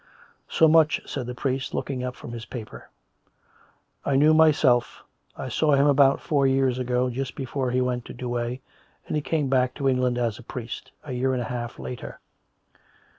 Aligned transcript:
"So 0.49 0.67
much," 0.67 0.99
said 1.05 1.27
the 1.27 1.35
priest, 1.35 1.75
looking 1.75 2.03
up 2.03 2.15
from 2.15 2.31
his 2.31 2.45
paper," 2.47 2.89
I 4.03 4.15
knew 4.15 4.33
myself. 4.33 5.03
I 5.37 5.47
saw 5.47 5.73
him 5.75 5.85
about 5.85 6.19
four 6.21 6.47
years 6.47 6.79
ago 6.79 7.11
just 7.11 7.35
before 7.35 7.69
he 7.69 7.81
went 7.81 8.05
to 8.05 8.13
Douay, 8.15 8.61
and 9.05 9.15
he 9.15 9.21
came 9.21 9.47
back 9.47 9.75
to 9.75 9.87
England 9.87 10.17
as 10.17 10.39
a 10.39 10.43
priest, 10.43 10.91
a 11.03 11.11
year 11.11 11.33
and 11.33 11.41
a 11.43 11.53
half 11.53 11.79
after. 11.79 12.19